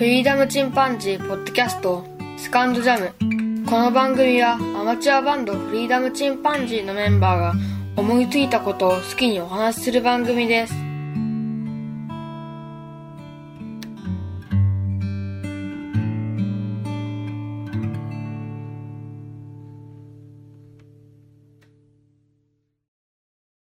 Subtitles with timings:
[0.00, 2.06] フリーダムチンパンジーポッドキャスト
[2.38, 7.54] セカンドジャムこの番組はアマチュアバンドフリーダムチンパンジーのメンバーが
[7.98, 10.74] 思いついたことを好きにお話しする番組です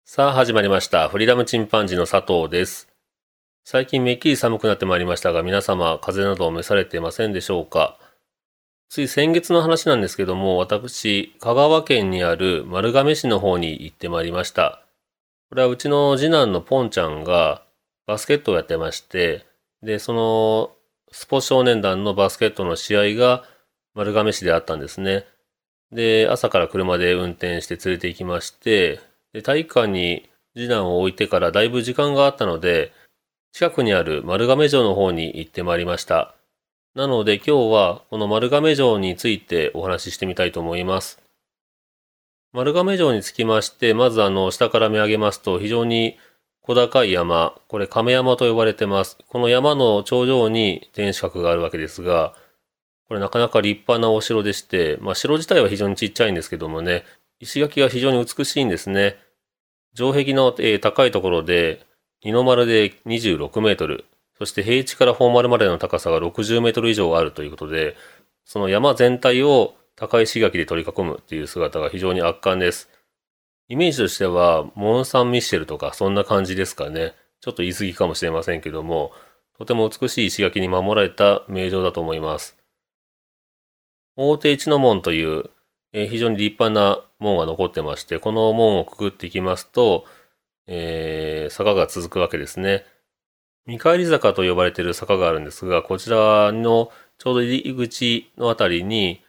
[0.04, 1.08] さあ始まりました。
[1.08, 2.88] フリーダムチンパンジーの佐藤です。
[3.70, 7.98] 最近めっきり寒くなってまいりましたが、皆様風邪などを召されていませんでしょうか？
[8.88, 14.80] つい先月の話なんですけども、私、香川県にある丸亀市の方に行ってまいりました。
[15.50, 17.62] これはうちの次男のポンちゃんが
[18.06, 19.44] バスケットをやってまして、
[19.82, 20.70] で、その
[21.12, 23.44] スポ少年団のバスケットの試合が
[23.94, 25.26] 丸亀市であったんですね。
[25.92, 29.00] で、朝から車で運転して連れて行きまして、
[29.34, 32.96] で体育館に次男を置いてからだいぶ時間があったので、
[33.52, 36.34] 近くにある丸亀城の方に行ってまいりました。
[36.94, 41.20] なので今日はこの丸亀城についてお話ししてみたいと思います。
[42.52, 46.16] 丸亀城につきまして、まずあの下から見上げますと非常に
[46.62, 49.18] 小高い山、これ亀山と呼ばれてます。
[49.28, 52.34] この山の頂上に天守閣があるわけですが、
[53.08, 57.04] これなかなか立派なお城でして、まあ城自体は非常にちっちゃいんですけどもね、
[57.40, 59.16] 石垣が非常に美しいんですね。
[59.94, 61.86] 城壁の、高いところで、
[62.22, 64.04] 二の丸で26メートル、
[64.38, 67.96] そして平地から本丸までの高さが60メートル以上あるということで、
[68.44, 72.88] その山全体を高い石垣で取り囲むっていう姿が非常に圧巻です。
[73.68, 77.14] イメージとしては、モン・サン・ミッシェルとかそんな感じですかね。
[77.40, 79.12] ちょっと言い過ぎかもしれませんけども、
[79.58, 82.56] とても美しい石垣に守られた名城だと思います。
[84.16, 85.50] 大手一の門という、
[85.92, 90.04] えー非常に立派な門が残ってまして、この門をくぐっていきますと、
[90.68, 92.84] えー坂が続くわけですね。
[93.66, 99.22] 見返り坂と呼ばれている坂があるんですが、こちらのちょうど入り口のあたりに、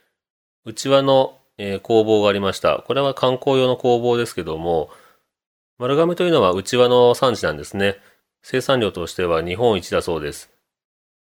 [0.66, 2.84] 内輪の、えー工房がありました。
[2.86, 4.90] これは観光用の工房ですけども、
[5.78, 7.98] 丸亀というのは内輪の産地なんですね。
[8.42, 10.52] 生産量としては日本一だそうです。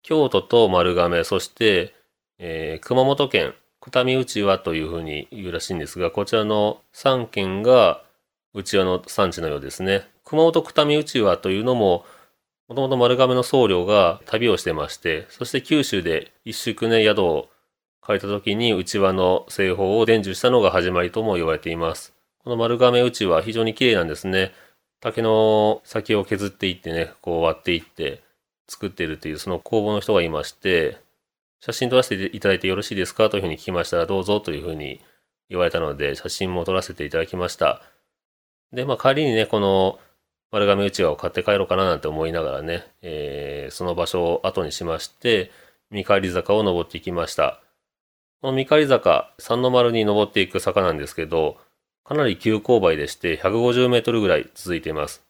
[0.02, 1.94] 京都と丸亀、そして、
[2.38, 8.04] えー熊本県小見内輪というふうに言うらしいんですが、こちらの3県が
[8.54, 10.06] 内輪の産地のようですね。
[10.24, 12.04] 熊本小見内輪というのも、
[12.68, 17.48] もともと丸亀の僧侶が旅をしてまして、そして九州で一宿ね、宿を
[18.02, 22.14] 借りた時に内輪の製法を伝授したのが始まりとも言われています。
[22.44, 24.52] この丸亀内輪非常に綺麗なんですね。
[25.00, 28.22] 竹の先を削っていってね、こう割っていって
[28.68, 30.98] 作っているというその工房の人がいまして、
[31.60, 35.00] 写真撮らせていただいてよろしいですかというふうに聞きましたら、どうぞというふうに
[35.48, 37.82] 言われたので、写真も撮らせていただきました。
[38.72, 39.98] で、まあ帰りにね、この
[40.50, 45.50] 丸亀うちわを買って帰ろうかななんて思いながらね、えーその場所を後にしまして、
[45.90, 47.60] 見返り坂を登っていきました。
[48.42, 51.58] この見返り坂、三の丸に登っていく坂なんですけど、
[52.04, 55.24] かなり急勾配でして、150メートルぐらい続いています。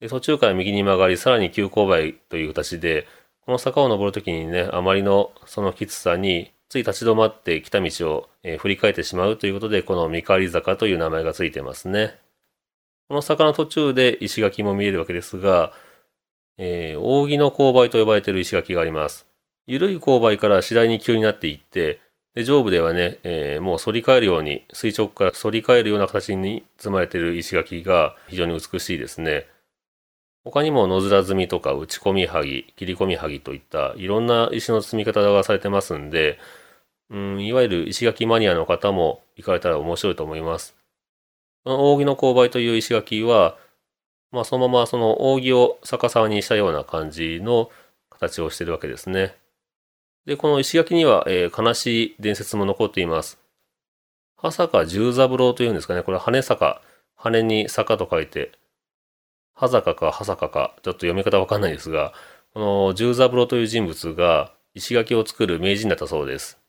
[0.00, 3.06] で途中から右に曲がり、さらに急勾配という形で、
[3.40, 12.18] この坂を登るときにね、あまりのそのきつさに、つい立ち止まって来た道を、えー振り返ってしまうということで、この見返り坂という名前がついてますね。
[13.08, 15.72] この坂の途中で石垣も見えるわけですが、
[16.58, 19.26] えー扇の勾配と呼ばれている石垣があります。
[19.66, 22.00] 緩い勾配から次第に急になっていって、
[22.34, 29.46] で上部ではね、えーもう反り返るように、垂直から反り返るような形に積まれている石垣が非常に美しいですね。
[30.44, 36.38] 他にも野面積みとか打ち込み剥ぎ、切り込み剥ぎといったいろんな石の積み方がされてますんで、
[37.10, 40.76] うん、いわゆる石垣マニアの方も行かれたら面白いと思います。
[41.66, 43.56] この扇の勾配という石垣は、
[44.30, 47.72] まあそのままその扇を逆さにしたような感じの
[48.08, 49.34] 形をしているわけですね。
[50.26, 53.40] で、この石垣には、えー悲しい伝説も残っています。
[54.36, 56.04] 羽坂十三郎というんですかね。
[56.04, 56.80] これ羽坂。
[57.16, 58.52] 羽に坂と書いて、
[59.52, 62.12] 羽坂か羽坂か、ちょっと読み方わかんないですが、
[62.54, 66.60] この十三郎という人物が石垣を作る名人だったそうです。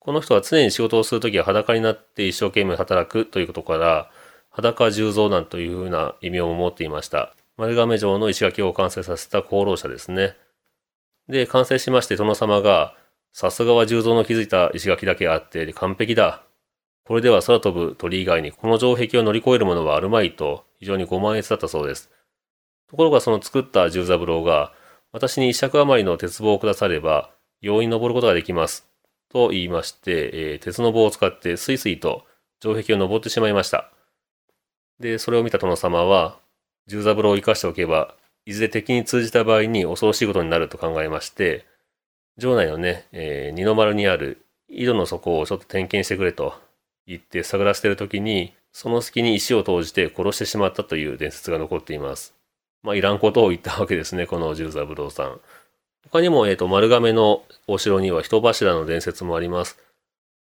[0.00, 4.10] この人は常に仕事をするときは裸になって一生懸命働くということから、
[4.50, 7.34] 裸十三男というふうな異名を持っていました。
[7.56, 10.36] 丸亀城の石垣を完成させた功労者ですね。
[11.28, 12.94] で、完成しまして殿様が、
[13.32, 16.42] さすがは十三の築いた石垣だけあって完璧だ。
[17.04, 22.10] これでは空飛ぶ鳥以外にこの城壁を乗り越えるものはあるまいと非常にご満悦だったそうです。
[22.88, 24.72] ところがその作った十三郎が、
[25.12, 27.30] 私に一尺余りの鉄棒をくだされば、
[27.60, 28.88] 容易に登ることができます。
[29.32, 32.26] と言いまして、えー鉄の棒を使ってスイスイと
[32.60, 33.92] 城壁を登ってしまいました。
[35.00, 36.38] で、それを見た殿様は、
[36.86, 38.14] 十三郎を生かしておけば、
[38.46, 41.66] いずれ敵に通じた場合に恐ろしいことになると考えまして、
[42.38, 46.54] 城内のね、えー、二の丸にある井戸の底をちょっと点検してくれと
[47.06, 52.34] 言って探らせてる時に、その隙に石を投じて殺してしまったという伝説が残っています。
[52.82, 55.40] まあ、いらんことを言ったわけですね、この十三武道さん。
[56.04, 59.78] 他にも、えっ、ー、と、丸亀のお城には人柱の伝説もあります。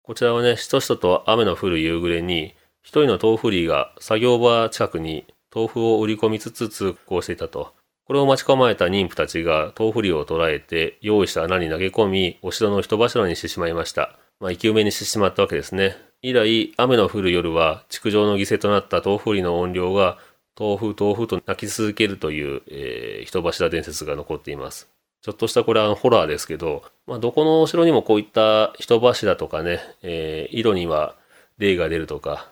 [0.02, 2.54] こちらはね、しとしとと雨の降る夕暮れに、
[2.86, 7.72] 一人の豆腐リーが作業場近くに豆腐を売り込みつつ通行していたと。
[8.04, 14.16] これを待ち構えた妊婦たちが豆腐リーを捕らえて用意した穴に投げ込み、お城の人柱にしてしまいました。
[14.38, 15.96] まあ、生き埋めにしてしまったわけですね。
[16.22, 20.18] 以来、雨の降る夜は、築城の犠牲となった豆腐売りの音量が、
[20.56, 24.88] 豆腐、豆腐と泣き続けるという、えー、人柱伝説が残っています。
[25.22, 31.16] ちょっとしたこれはホラーですけど、まあ、どこのお城にもこういった人柱とかね、えー、色には
[31.58, 32.48] 霊が出るとか、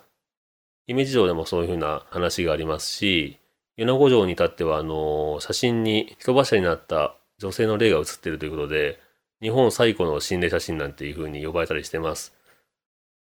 [0.86, 3.38] 姫路城でもそういうふうな話がありますし、
[3.76, 9.00] 米子城に至っては、あの、写真に人柱になった女性の霊が写っているということで、
[9.40, 12.34] 日本最古の心霊写真なんていう風に呼ばれたりしてます。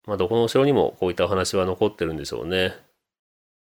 [0.06, 2.75] まあ、どこの城にもこういったお話は残ってるんでしょうね。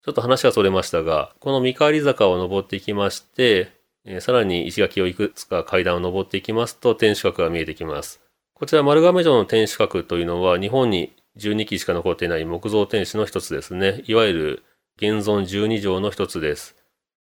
[0.04, 3.70] ちょっと話がそれましたが、この見返り坂を登っていきまして、
[4.04, 8.20] えー、さらに石垣をいくつか階段を登っていきますと天守閣が見えてきます。
[8.54, 14.02] こちら丸亀城の天守閣というのは日本に12基しか残っていない木造天守の一つですね。
[14.06, 14.62] いわゆる
[14.96, 16.76] 現存12条の一つです。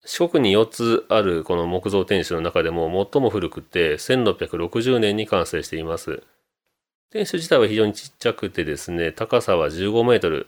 [0.06, 6.24] 四国に4つあるこの木造天守の中でも最も古くて1660年に完成しています。
[7.12, 10.48] 天守自体は非常にちっちゃくてですね、高さは15メートル、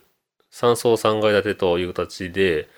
[0.51, 2.69] 3層3階建てという形で、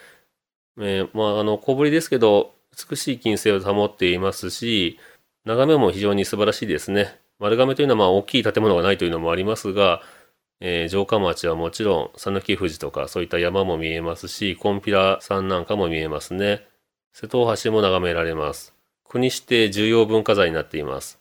[0.79, 2.53] えー、まあ、あの、小ぶりですけど、
[2.89, 4.99] 美しい金星を保っていますし、
[5.45, 7.19] 眺めも非常に素晴らしいですね。
[7.39, 10.01] 丸亀というのはまあ大きい建物がないというのもありますが、
[10.65, 16.65] えー、城下町はもちろん、讃岐富士とかそういった山も見えますし、コンピラ山なんかも見えますね。
[17.11, 18.73] 瀬戸大橋も眺められます。
[19.03, 21.19] 国指定重要文化財になっています。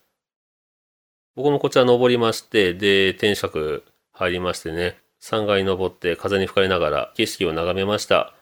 [1.34, 8.34] 僕もこちら登りまして、で、天守閣入りましてね、3階登って風に吹かれながら景色を眺めました。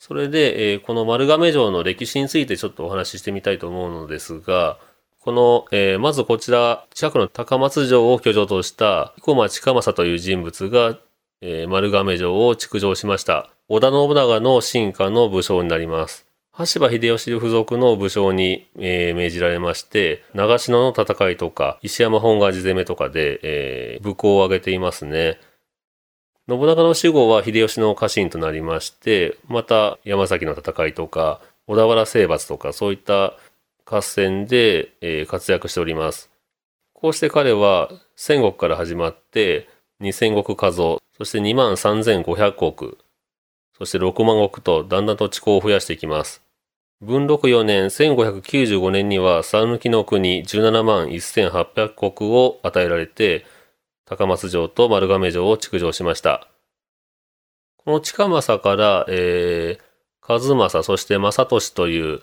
[0.00, 4.80] それで、えー、この丸亀城の歴史についてちょっとお話ししてみたいと思うのですが、
[5.28, 10.98] この、えー、まずこちら、近くの高松城を居城とした生駒近政という人物が、
[11.42, 13.50] えー、丸亀城を築城しました。
[13.68, 16.24] 織田信長の進化の武将になります。
[16.50, 25.38] 羽柴秀吉付属の武将に、えー、命じられまして、長篠の戦いとか、石山本願寺攻めとかで、えー、武功を挙げていますね。
[26.48, 33.36] 信長の死後は秀吉の家臣となりまして、また山崎の戦いとか、小田原征伐とか、そういった
[33.90, 36.30] 合戦で、えー、活躍しております。
[36.92, 39.66] こうして彼は戦国から始まって
[40.02, 42.98] 2000石加増、そして2万3500石、
[43.78, 46.42] そして6万石とだんだんと地高を増やしていきます。
[47.00, 53.46] 文禄4年1595年には讃岐の国17万1800石を与えられて
[54.04, 56.48] 高松城と丸亀城を築城しました。
[57.76, 59.88] この近政から、えー、
[60.20, 62.20] 和正そして正俊という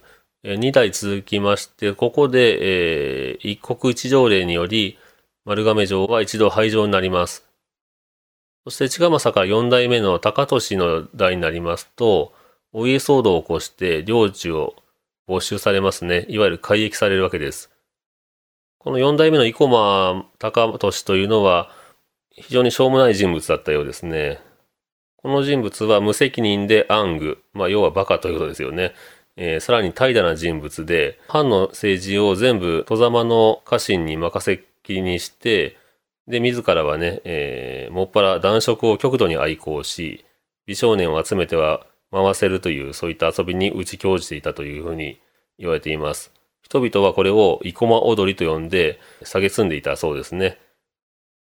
[0.53, 4.99] 2代続きまして、ここで、えー、一国一条例により、
[5.43, 7.45] 丸亀城は一度廃城になります。
[8.63, 12.33] そして近政から4代目の高俊の代になりますと、
[12.73, 14.75] お家騒動を起こして領地を
[15.27, 16.25] 没収されますね。
[16.29, 17.71] いわゆる改易されるわけです。
[18.77, 21.71] この4代目の生駒高俊というのは、
[22.29, 24.41] 非常にしょうもない人物だったようですね。
[25.17, 28.93] この人物は無責任で暗愚、まあ要はバカということですよね。
[29.37, 35.77] えー、さらに怠惰な人物で、藩の政治を全部戸様の家臣に任せっきりにして、
[36.27, 40.25] で、自らはね、えー、もっぱら男色を極度に愛好し、
[40.65, 45.19] 美少年を集めては回せるという、そういった遊びに打ち興じていたというふうに
[45.59, 46.31] 言われています。
[46.61, 50.57] 人々はこれを生駒踊りと呼んで、蔑んでいたそうですね。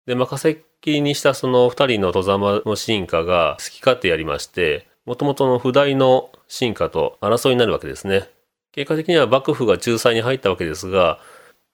[0.07, 8.29] で、任せっきりにしたその二人の戸様の進化が好き勝手やりまして、もともとの不代の進化と争いになるわけですね。
[8.73, 11.19] 結果的には幕府が仲裁に入ったわけですが、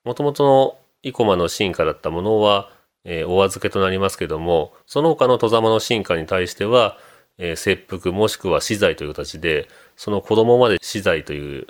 [0.05, 2.71] もともとの生駒の進化だったものは、
[3.05, 6.97] えー、お預けとなりますけども、その他の戸様の進化に対しては、
[7.37, 11.67] えー、切腹もしくは死罪という形で、その子供まで死罪という、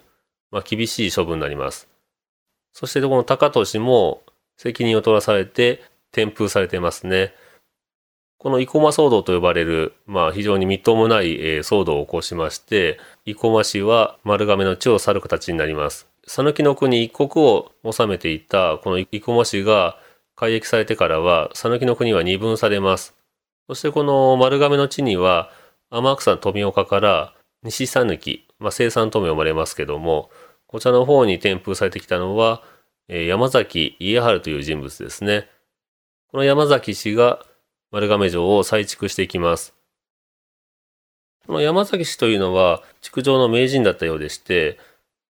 [0.50, 1.88] まあ、厳しい処分になります。
[2.74, 4.22] そしてこの高俊も
[4.58, 7.32] 責任を取らされて転封されてますね。
[8.38, 16.08] この生駒騒動と呼ばれる、まあ非常にみっともない、えー、騒動を起こしまして、生駒氏は丸亀の地を去る形になります。
[16.26, 19.98] 讃岐の国一国を治めていたこの生駒氏が
[20.36, 23.14] 改易されてからは、讃岐の国は二分されます。
[23.66, 25.50] そしてこの丸亀の地には、
[25.90, 30.30] 天草富岡から西讃岐、まあ生産とも呼ばれますけども、
[30.66, 32.62] こちらの方に転封されてきたのは、
[33.08, 35.48] え山崎家治という人物ですね。
[36.30, 37.46] この山崎氏が
[37.94, 39.72] 丸亀城を再築していきます。
[41.46, 44.80] この山崎氏というのは築城の名人だったようでして、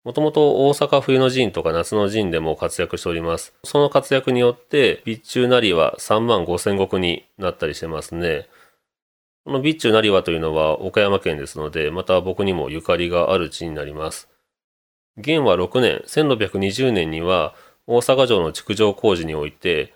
[0.04, 3.54] もともと大阪冬の陣とか夏の陣でも活躍しております。
[3.64, 8.48] その活躍によって、備中なりは3万5千石になったりしてますね。
[9.44, 14.28] この備中なりはというのは岡山県ですので、また僕にもゆかりがある地になります。
[15.16, 17.56] 元和6年、1620年には
[17.88, 19.92] 大阪城の築城工事において、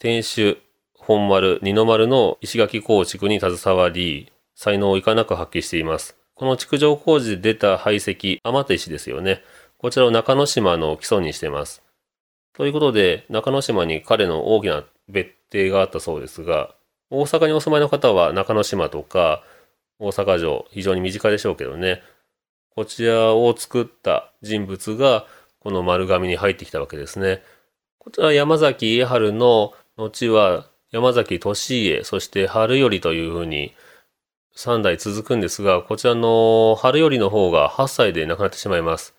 [0.00, 0.58] 天守、
[1.06, 6.16] 本丸、二の丸の石垣構築に携わり、才能をいかなく発揮しています。
[6.34, 9.42] この築城工事で出た排石、天手石ですよね。
[9.76, 11.82] こちらを中之島の基礎にしています。
[12.54, 16.74] ということで、中之島に彼の大きな別邸があったそうですが、
[17.10, 19.42] 大阪にお住まいの方は中之島とか
[19.98, 22.02] 大阪城、非常に身近でしょうけどね。
[22.74, 25.26] こちらを作った人物が
[25.60, 27.42] この丸紙に入ってきたわけですね。
[27.98, 33.74] こちら山崎家治の後は山崎利家、そして春頼というふうに
[34.54, 39.12] 3代続くんですが、こちらの春よりの方が8歳で亡くなってしまいます。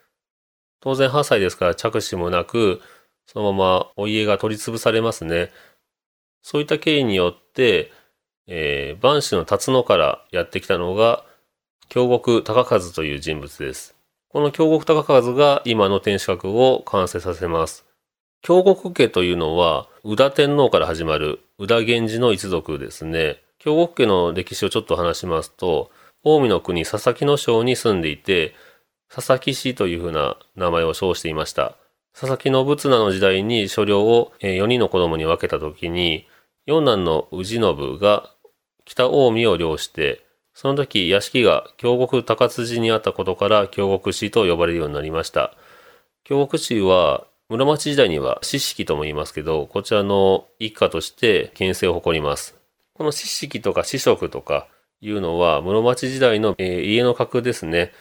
[0.79, 2.79] 当然8歳ですから着手もなく、
[3.25, 5.51] そのままお家が取り潰されますね。
[6.41, 7.91] そういった経緯によって、
[8.47, 11.25] えー、万子の辰野からやってきたのが、
[11.89, 13.97] 京極高和という人物です。
[14.29, 17.85] この京極高和が今の天守閣を完成させます。
[18.45, 23.41] 京極家というのは、宇田天皇から始まる宇田源氏の一族ですね。
[23.57, 25.89] 京極家の歴史をちょっと話しますと、
[26.23, 28.53] 近江の国佐々木の省に住んでいて、
[29.11, 31.75] 佐々木氏というふうな名前を称していました。
[32.13, 36.27] 佐々木信綱の時代に所領を4人の子供に分けた時に、
[36.67, 38.29] 四男の氏信が
[38.85, 40.23] 北近江を領して、
[40.53, 45.55] その時屋敷が京極高辻にあったことから京極氏と呼ばれるようになりました。
[46.23, 52.57] 京極氏は室町時代には四式とも言いますけど、こちらの一家として県政を誇ります。
[52.93, 54.67] この四式とか四色とか
[54.99, 57.91] いうのは室町時代の、えー、家の格ですね。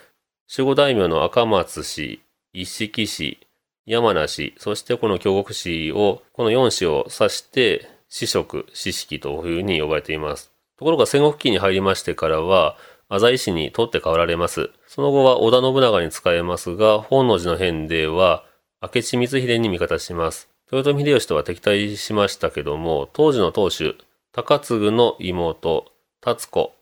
[0.50, 2.20] 守護大名の赤松氏、
[2.52, 3.38] 一式氏、
[3.86, 10.52] 山梨、そしてこの京極氏を、この4氏を指して、四色、四式というふうに呼ばれています。
[10.78, 12.76] ところが戦国期に入りましてからは、
[13.08, 14.70] 浅井氏に取って代わられます。
[14.86, 18.44] その後は織田信長に使えますが、本能寺の変では、
[18.93, 20.50] 明智光秀に味方します。
[20.71, 23.97] 豊臣秀吉とは敵対しましたけども、当時の当主、
[24.33, 26.75] 高継の妹、達子、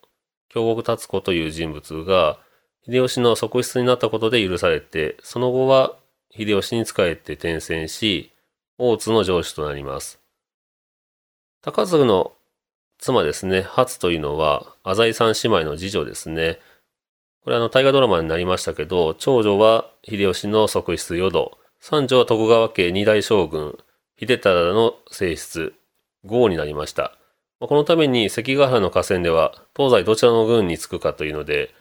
[0.49, 2.39] 京極達子という人物が、
[2.85, 5.95] 秀吉の側室になったことで許されて、その後は
[6.29, 8.31] 秀吉に仕えて転戦し、
[8.77, 10.19] 大津の城主となります。
[11.61, 12.33] 高継の
[12.97, 16.59] 妻ですね、初というのは、浅井三姉妹の次女ですね。
[17.45, 21.51] これあの大河ドラマになりましたけど、長女は秀吉の側室淀、
[21.85, 23.77] 三女は徳川家二代将軍、
[24.17, 25.73] 秀忠の正室、
[26.23, 27.17] 豪になりました。
[27.59, 31.71] このために関ヶ原の合戦では東西どちらの軍につくかというので、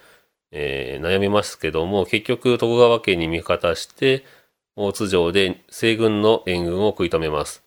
[0.51, 4.25] えー、悩みますけども、結局徳川家に味方して、
[4.75, 7.63] 大津城で西軍の援軍を食い止めます。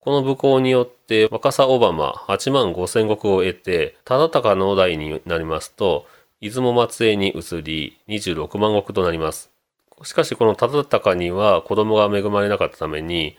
[0.00, 6.08] この武功によって若狭小浜8万5千石を得て、忠敬の代になりますと、
[6.40, 9.53] 出雲松江に移り26万石となります。
[10.02, 13.36] しかしこの忠敬には子供が恵まれなかったために、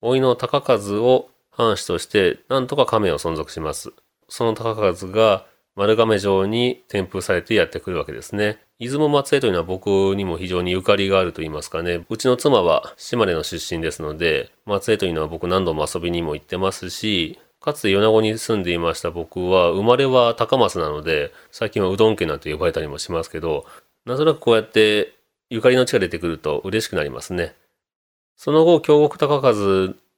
[0.00, 3.92] 老いの高和を藩主としてなんとか亀を存続します。
[4.28, 5.44] その高和が
[5.74, 8.58] 丸亀城に添付されてやってくるわけですね。
[8.78, 12.04] 出雲松江というのは僕にも非常にゆかりがあると言いますかね。
[12.08, 23.64] うちの妻は島根の出身ですので、松江というのは僕何度も遊びにも行ってますし、かつて米子に住んでいました僕は、生まれは高松なので、最近はうどん家なんて呼ばれたりもしますけど、
[24.04, 25.14] なんとなくこうやって
[25.52, 27.54] ゆかりの地が出てくると嬉しくなりますね。
[28.36, 29.52] その後、京極高和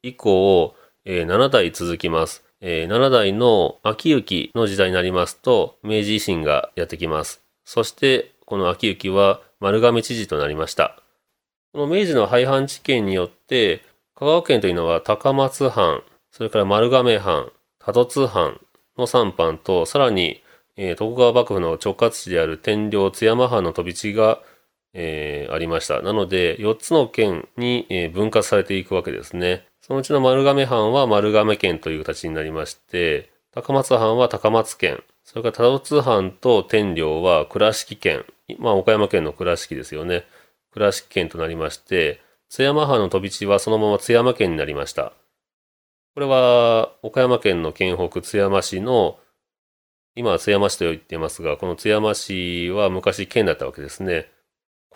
[0.04, 2.44] 以降、えー、7代続きます。
[2.60, 7.42] えー、7代の秋行の時代になりますと、明治維新がやってきます。
[7.64, 11.02] そして、この秋行は丸亀知事となりました。
[11.72, 13.82] この明治の廃藩置県によって、
[14.14, 17.50] 香川県というのは高松藩、それから丸亀藩、
[17.80, 18.60] 多度津藩
[18.96, 20.44] の3藩と、さらに、
[20.76, 24.40] えー、徳川幕府の直轄地である天領津山藩の飛び地が、
[24.94, 26.00] えー、ありました。
[26.00, 29.66] なので、4つの県に、えー、分割されていくわけですね。
[29.82, 38.24] そのうちの丸亀藩は丸亀県という形になりまして、高松藩は高松県、それから多度津藩と天領は倉敷県、
[38.58, 40.24] まあ岡山県の倉敷ですよね。
[40.72, 45.12] 倉敷県となりまして、津山藩の飛び地はそのまま津山県になりました。
[46.14, 49.18] これは岡山県の県北津山市の、
[50.14, 54.30] 今は津山市と言っていますが、この津山市は昔県だったわけですね。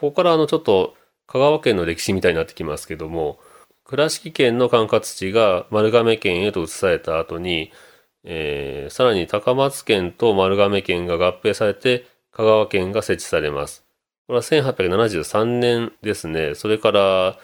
[0.01, 0.95] ここからあのちょっと
[1.27, 3.39] 香川県の歴史みたいになってきますけども、
[3.85, 7.73] 倉敷県の管轄地が丸亀県へと移された後に、
[8.23, 13.85] えー、さらに高松県と丸亀県が合併されて香川県が設置されます。
[14.27, 16.55] これは1873年ですね。
[16.55, 17.39] それから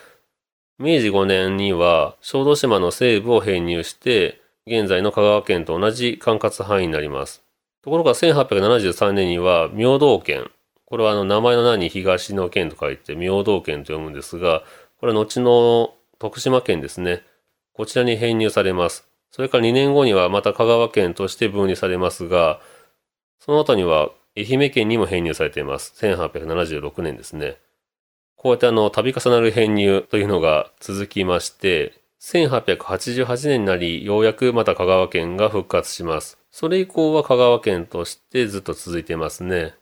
[0.78, 7.42] 明治5年には小豆島の西部を編入して現在の香川県と同じ管轄範囲になります。
[7.82, 10.50] ところが1873年には明道県。
[10.94, 14.62] これはあの名前の名に東の県と書いて明道県と読むんですが、
[15.00, 17.24] これは後の徳島県ですね。
[17.72, 19.04] こちらに編入されます。
[19.32, 22.60] それから2年後にはまた香川県として分離されますが、
[23.40, 25.94] その後には愛媛県にも編入されています。
[25.96, 27.56] 1876年ですね。
[28.36, 36.38] こうやってあの、度重なる編入というのが続きまして、1888年になり、ようやくまた香川県が復活します。
[36.52, 39.74] それ以降は香川県としてずっと続いてますね。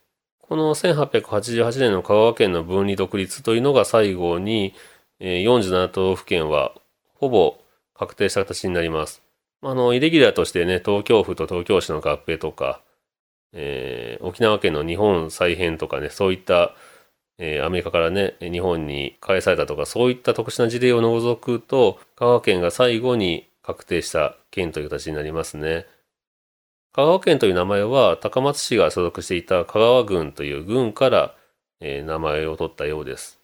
[0.53, 4.75] この1888年の香川県の分離独立というのが最後に、
[5.19, 6.75] 47都道府県は
[7.15, 7.57] ほぼ
[7.95, 9.23] 確定した形になります。
[9.63, 12.83] あの、イレギュラーとしてね、東京府と東京市の合併とか、
[13.55, 16.75] えー、沖縄県の日本再編とかね、そういった、
[17.39, 25.87] えー、アメリカからね、日本に返されたとか、そういった特殊な事例を除くと、香川県が最後に確定した県という形になりますね。
[26.95, 31.35] 香川県という名前は、高松市が所属していた香川郡という郡から、
[31.81, 33.41] えー、名前を取ったようです。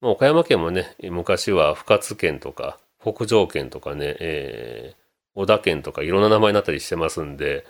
[0.00, 4.98] まあ岡山県もね、昔は深津県とか、北条県とかね、えー、
[5.34, 7.66] 小田県とかいろんな名前になったりしてますんで、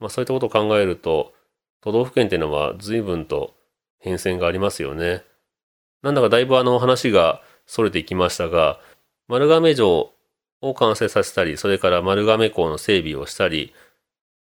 [0.00, 1.34] まあそういったことを考えると、
[1.82, 3.54] 都道府県っていうのは随分と
[3.98, 5.24] 変遷がありますよね。
[6.00, 8.80] なんだかだいぶあの話が逸れていきましたが、
[9.28, 10.10] 丸亀城
[10.62, 13.74] を完成させたり、それから丸亀港の整備をしたり、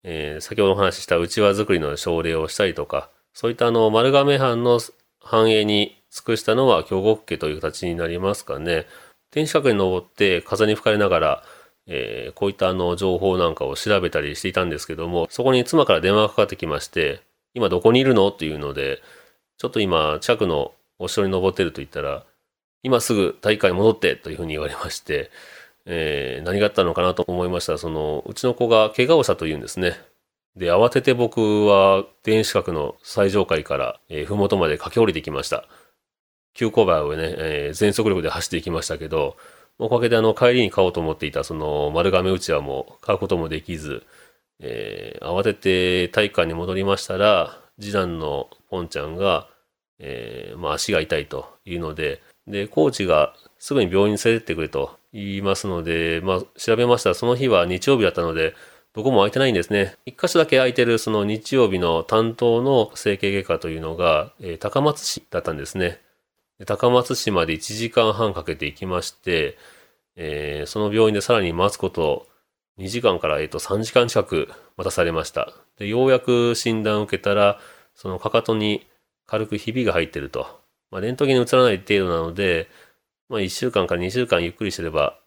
[0.03, 4.79] えー、先ほどお話しした内輪作りの奨励をしたりとか、そういったあの丸亀藩の
[5.21, 8.87] 繁栄に尽くしたのは京極家という形になりますかね。
[9.31, 11.43] 天守閣に登って風に吹かれながら、
[11.87, 17.21] えー、こういったあの情報なんかを調べたりしていたんですけども、そこに妻から電話がかかってきまして、
[17.53, 18.29] 今どこにいるの？
[18.29, 19.01] っていうので、
[19.57, 22.25] ちょっと今近くのお城に登ってると言ったら、
[22.83, 25.29] 今すぐ大会に戻ってというふうに言われまして、
[25.85, 29.99] えー、何があったのかなと思いました、その、うちの子が怪我をしたというんですね。
[30.55, 35.65] で、慌てて僕は電子閣の最上階から、えー、ふもとまで駆け下りてきました。
[36.53, 39.37] 急勾配をね、えー、全速力で走っていきましたけど、
[39.79, 44.03] おかげであの帰りに買おうと思っていたその丸亀うちわも買うこともできず、
[44.59, 49.47] えー、慌てて体育館に戻りましたら、次男のポンちゃんが、
[49.99, 58.55] えー、まあ足が痛いというので、で、コーチがすぐに病院に連れてってくれと言いますので、まあ調べましたらその日は日曜日だったので、
[58.93, 59.95] どこも空いてないんですね。
[60.05, 66.01] 一箇所だけ空いてるその日曜日の担当の整形外科というのが、えー、高松市だったんですね。
[66.65, 69.57] 高松市まで1時間半かけて行きまして、
[70.15, 72.27] えー、その病院でさらに待つこと
[72.77, 75.53] 2時間から、えー、と3時間近く待たされました。
[75.77, 77.59] で、ようやく診断を受けたら、
[77.95, 78.87] そのかかとに
[79.25, 80.59] 軽くひびが入ってると。
[80.91, 82.69] まあ、レントゲンに移らない程度なので、
[83.31, 85.17] まあ、1週間から2週間ゆっくりしてれば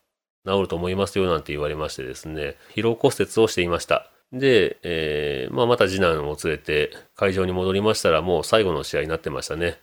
[0.46, 4.10] 治ると思いますよなんて言われましてですね、疲労骨折をしていました。
[4.30, 9.78] で、えー、まあ、また次男を連れて会場に戻りましたらもう最後の試合になってましたね。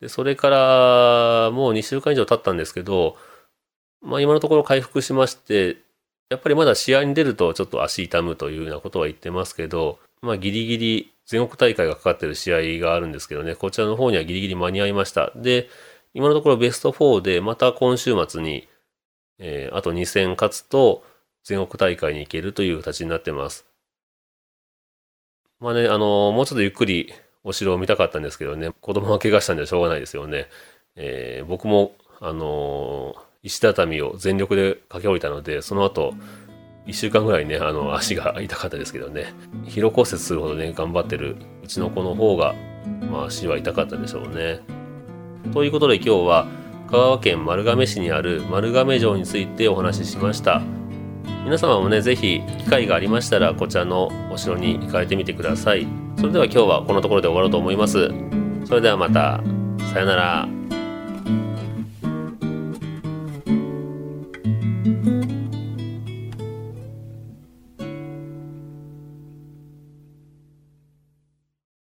[0.00, 3.16] で、それからもう2週間以上経ったんですけど、
[4.02, 5.76] まあ今のところ回復しまして、
[6.30, 15.30] やっぱりまだ試合に出るとちょっと足痛むというようなことは言ってますけど、まあギリギリ全国大会がかかってる試合があるんですけどね、こちらの方にはギリギリ間に合いました。
[15.36, 15.68] で、
[16.14, 18.68] 今のところベスト4でまた今週末に、
[19.38, 21.02] えー、あと2戦勝つと
[21.42, 23.66] 全国大会に行けるという形になってます。
[25.60, 30.46] まあね、あのもうちょっとゆっくりお城を見たかったんですけどね、子供が怪我したんでしょうがないですよね。
[30.96, 36.14] えー、僕も、あの、石畳を全力で駆け下りたので、その後、
[36.86, 42.54] 1週間ぐらいね、あの、足が痛かったですけどね、疲労骨折するほどね、頑張ってるうちの子の方が、
[43.10, 44.60] まあ足は痛かったでしょうね。
[45.52, 46.48] ということで今日は、
[46.90, 50.62] 香川県丸亀市にある丸亀城についてお話ししました。
[51.44, 55.86] 皆様もね、是非機会がありましたら、こちらのお城に行かれてみてください。
[56.16, 58.10] それでは今日はこのところで終わろうと思います。
[58.64, 59.42] それではまた。
[59.92, 60.63] さよなら。